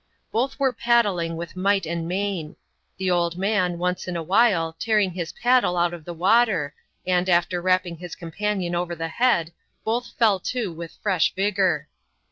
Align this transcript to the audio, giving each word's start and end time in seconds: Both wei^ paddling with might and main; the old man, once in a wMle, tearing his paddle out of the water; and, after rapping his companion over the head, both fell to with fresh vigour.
Both 0.31 0.57
wei^ 0.57 0.75
paddling 0.75 1.37
with 1.37 1.55
might 1.55 1.85
and 1.85 2.07
main; 2.07 2.55
the 2.97 3.11
old 3.11 3.37
man, 3.37 3.77
once 3.77 4.07
in 4.07 4.17
a 4.17 4.25
wMle, 4.25 4.73
tearing 4.79 5.11
his 5.11 5.31
paddle 5.33 5.77
out 5.77 5.93
of 5.93 6.05
the 6.05 6.13
water; 6.15 6.73
and, 7.05 7.29
after 7.29 7.61
rapping 7.61 7.97
his 7.97 8.15
companion 8.15 8.73
over 8.73 8.95
the 8.95 9.09
head, 9.09 9.51
both 9.83 10.07
fell 10.17 10.39
to 10.39 10.73
with 10.73 10.97
fresh 11.03 11.35
vigour. 11.35 11.87